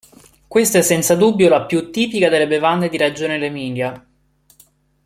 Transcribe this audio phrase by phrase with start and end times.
[0.47, 4.03] Questa è senza dubbio la più tipica delle bevande di Reggio nell'Emilia.